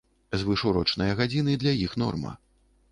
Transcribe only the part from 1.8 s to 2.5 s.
іх норма.